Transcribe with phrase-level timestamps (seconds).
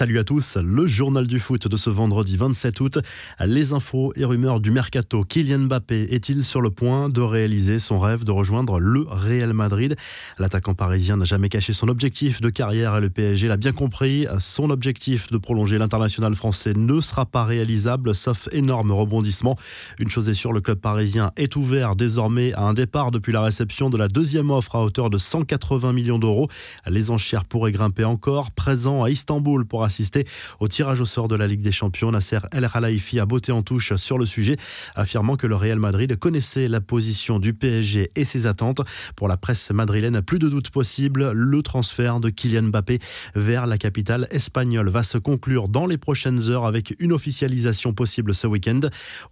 [0.00, 2.98] Salut à tous, le journal du foot de ce vendredi 27 août.
[3.44, 5.24] Les infos et rumeurs du mercato.
[5.24, 9.96] Kylian Mbappé est-il sur le point de réaliser son rêve de rejoindre le Real Madrid?
[10.38, 14.26] L'attaquant parisien n'a jamais caché son objectif de carrière et le PSG l'a bien compris.
[14.38, 19.58] Son objectif de prolonger l'international français ne sera pas réalisable sauf énorme rebondissement.
[19.98, 23.42] Une chose est sûre, le club parisien est ouvert désormais à un départ depuis la
[23.42, 26.48] réception de la deuxième offre à hauteur de 180 millions d'euros.
[26.86, 28.50] Les enchères pourraient grimper encore.
[28.52, 30.24] Présent à Istanbul pour assister
[30.60, 32.12] au tirage au sort de la Ligue des Champions.
[32.12, 34.56] Nasser El Khelaifi a botté en touche sur le sujet,
[34.94, 38.82] affirmant que le Real Madrid connaissait la position du PSG et ses attentes.
[39.16, 43.00] Pour la presse madrilène, plus de doute possible, le transfert de Kylian Mbappé
[43.34, 48.32] vers la capitale espagnole va se conclure dans les prochaines heures avec une officialisation possible
[48.32, 48.80] ce week-end.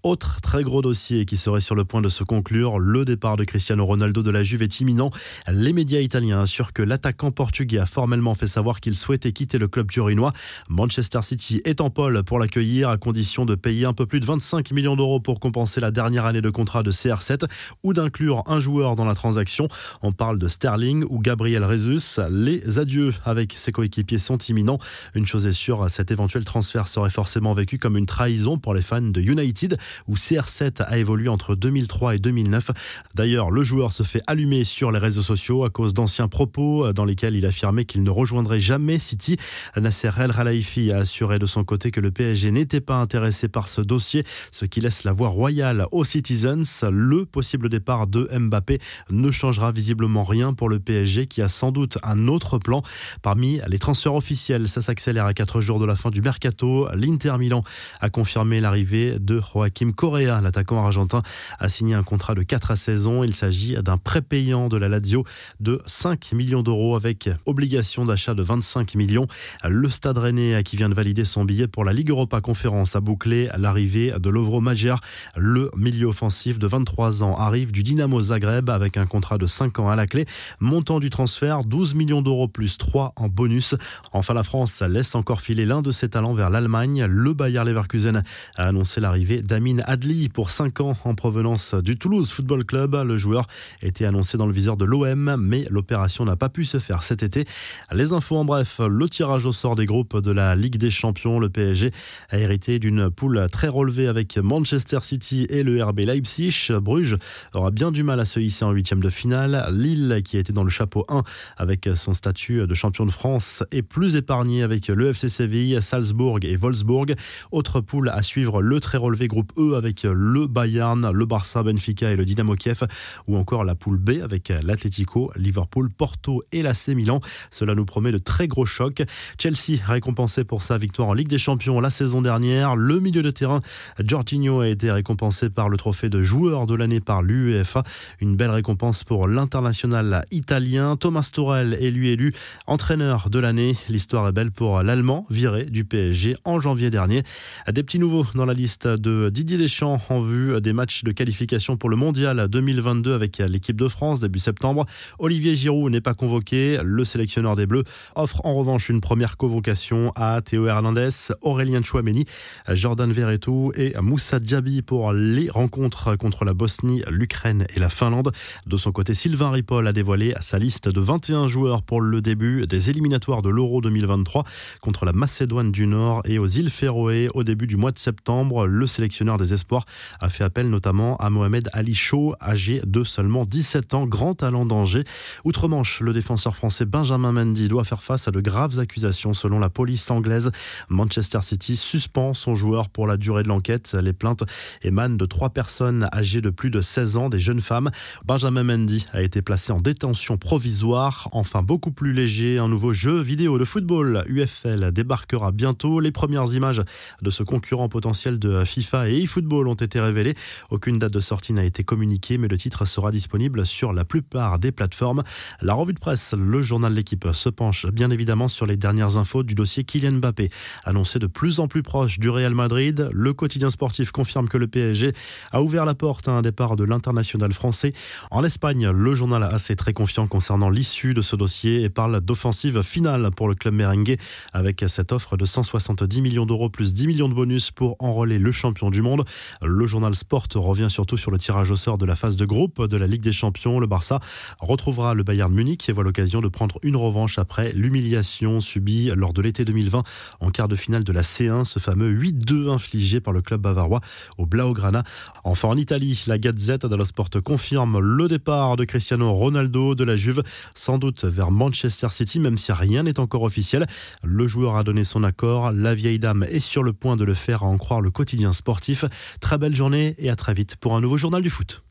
[0.02, 3.44] Autre très gros dossier qui serait sur le point de se conclure, le départ de
[3.44, 5.10] Cristiano Ronaldo de la Juve est imminent.
[5.46, 9.68] Les médias italiens assurent que l'attaquant portugais a formellement fait savoir qu'il souhaitait quitter le
[9.68, 10.32] club turinois.
[10.68, 14.26] Manchester City est en pôle pour l'accueillir à condition de payer un peu plus de
[14.26, 17.48] 25 millions d'euros pour compenser la dernière année de contrat de CR7
[17.82, 19.68] ou d'inclure un joueur dans la transaction.
[20.02, 22.20] On parle de Sterling ou Gabriel Jesus.
[22.30, 24.78] Les adieux avec ses coéquipiers sont imminents.
[25.14, 28.82] Une chose est sûre, cet éventuel transfert serait forcément vécu comme une trahison pour les
[28.82, 32.70] fans de United où CR7 a évolué entre 2003 et 2009.
[33.14, 37.04] D'ailleurs, le joueur se fait allumer sur les réseaux sociaux à cause d'anciens propos dans
[37.04, 39.36] lesquels il affirmait qu'il ne rejoindrait jamais City.
[39.76, 43.68] Nasser El Khelaifi a assuré de son côté que le PSG n'était pas intéressé par
[43.68, 46.84] ce dossier, ce qui laisse la voie royale aux Citizens.
[46.90, 48.78] Le possible départ de Mbappé
[49.10, 52.82] ne changera visiblement rien pour le PSG qui a sans doute un autre plan.
[53.22, 56.88] Parmi les transferts officiels, ça s'accélère à 4 jours de la fin du mercato.
[56.94, 57.62] L'Inter Milan
[58.00, 60.40] a confirmé l'arrivée de Joaquim Correa.
[60.40, 61.22] L'attaquant argentin
[61.58, 63.24] a signé un contrat de 4 saisons.
[63.24, 65.24] Il s'agit d'un prépayant de la Lazio
[65.60, 69.26] de 5 millions d'euros avec obligation d'achat de 25 millions.
[69.64, 73.00] Le Stade Rennais, qui vient de valider son billet pour la Ligue Europa Conférence, a
[73.00, 75.00] bouclé l'arrivée de Lovro Magyar.
[75.36, 79.78] Le milieu offensif de 23 ans arrive du Dynamo Zagreb avec un contrat de 5
[79.78, 80.26] ans à la clé.
[80.60, 83.74] Montant du transfert 12 millions d'euros plus 3 en bonus.
[84.12, 87.04] Enfin, la France laisse encore filer l'un de ses talents vers l'Allemagne.
[87.04, 88.22] Le Bayer Leverkusen
[88.56, 92.94] a annoncé l'arrivée d'Amin Adli pour 5 ans en provenance du Toulouse Football Club.
[92.94, 93.46] Le joueur
[93.82, 97.22] était annoncé dans le viseur de l'OM, mais l'opération n'a pas pu se faire cet
[97.22, 97.44] été.
[97.92, 101.38] Les infos en bref, le tirage au sort des groupes de la Ligue des Champions.
[101.38, 101.90] Le PSG
[102.30, 106.72] a hérité d'une poule très relevée avec Manchester City et le RB Leipzig.
[106.80, 107.16] Bruges
[107.54, 109.68] aura bien du mal à se hisser en huitième de finale.
[109.72, 111.22] Lille, qui a été dans le chapeau 1
[111.56, 116.38] avec son statut de champion de France, est plus épargné avec le FC Séville, Salzbourg
[116.42, 117.14] et Wolfsburg.
[117.52, 122.10] Autre poule à suivre, le très relevé groupe E avec le Bayern, le Barça, Benfica
[122.10, 122.84] et le Dynamo Kiev,
[123.26, 127.20] ou encore la poule B avec l'Atlético, Liverpool, Porto et l'AC Milan.
[127.50, 129.02] Cela nous promet de très gros chocs.
[129.40, 132.76] Chelsea récompensé pour sa victoire en Ligue des Champions la saison dernière.
[132.76, 133.60] Le milieu de terrain,
[133.98, 137.82] Jorginho, a été récompensé par le trophée de joueur de l'année par l'UEFA.
[138.20, 140.94] Une belle récompense pour l'international italien.
[140.94, 142.32] Thomas Torel est lui élu
[142.68, 143.74] entraîneur de l'année.
[143.88, 147.24] L'histoire est belle pour l'Allemand, viré du PSG en janvier dernier.
[147.68, 151.76] Des petits nouveaux dans la liste de Didier Deschamps en vue des matchs de qualification
[151.76, 154.86] pour le Mondial 2022 avec l'équipe de France début septembre.
[155.18, 156.78] Olivier Giroud n'est pas convoqué.
[156.84, 157.82] Le sélectionneur des Bleus
[158.14, 161.08] offre en revanche une première convocation à Théo Hernandez,
[161.42, 162.24] Aurélien Chouameni,
[162.70, 168.32] Jordan Verretou et Moussa Diaby pour les rencontres contre la Bosnie, l'Ukraine et la Finlande.
[168.66, 172.66] De son côté, Sylvain Ripoll a dévoilé sa liste de 21 joueurs pour le début
[172.66, 174.44] des éliminatoires de l'Euro 2023
[174.80, 178.66] contre la Macédoine du Nord et aux îles Féroé au début du mois de septembre.
[178.66, 179.84] Le sélectionneur des espoirs
[180.20, 184.66] a fait appel notamment à Mohamed Ali Chaud, âgé de seulement 17 ans, grand talent
[184.66, 185.04] d'Angers.
[185.44, 189.70] Outre-Manche, le défenseur français Benjamin Mendy doit faire face à de graves accusations selon la
[189.78, 190.50] police anglaise.
[190.88, 193.96] Manchester City suspend son joueur pour la durée de l'enquête.
[194.02, 194.42] Les plaintes
[194.82, 197.92] émanent de trois personnes âgées de plus de 16 ans, des jeunes femmes.
[198.26, 201.28] Benjamin Mendy a été placé en détention provisoire.
[201.30, 206.00] Enfin, beaucoup plus léger, un nouveau jeu vidéo de football UFL débarquera bientôt.
[206.00, 206.82] Les premières images
[207.22, 210.34] de ce concurrent potentiel de FIFA et eFootball ont été révélées.
[210.70, 214.58] Aucune date de sortie n'a été communiquée, mais le titre sera disponible sur la plupart
[214.58, 215.22] des plateformes.
[215.60, 219.18] La revue de presse, le journal de l'équipe se penche bien évidemment sur les dernières
[219.18, 220.50] infos du dossier Kylian Mbappé,
[220.84, 223.08] annoncé de plus en plus proche du Real Madrid.
[223.12, 225.12] Le quotidien sportif confirme que le PSG
[225.52, 227.92] a ouvert la porte à un départ de l'international français.
[228.30, 232.82] En Espagne, le journal AC très confiant concernant l'issue de ce dossier et parle d'offensive
[232.82, 234.16] finale pour le club merengue
[234.52, 238.52] avec cette offre de 170 millions d'euros plus 10 millions de bonus pour enrôler le
[238.52, 239.24] champion du monde.
[239.62, 242.86] Le journal Sport revient surtout sur le tirage au sort de la phase de groupe
[242.86, 243.78] de la Ligue des Champions.
[243.78, 244.20] Le Barça
[244.60, 249.32] retrouvera le Bayern Munich et voit l'occasion de prendre une revanche après l'humiliation subie lors
[249.32, 250.02] de l'été l'été 2020
[250.40, 254.00] en quart de finale de la C1, ce fameux 8-2 infligé par le club bavarois
[254.36, 255.02] au Blaugrana.
[255.44, 260.16] Enfin en Italie, la Gazette dello Sport confirme le départ de Cristiano Ronaldo de la
[260.16, 260.42] Juve,
[260.74, 263.86] sans doute vers Manchester City, même si rien n'est encore officiel.
[264.22, 267.34] Le joueur a donné son accord, la vieille dame est sur le point de le
[267.34, 269.04] faire à en croire le quotidien sportif.
[269.40, 271.82] Très belle journée et à très vite pour un nouveau journal du foot.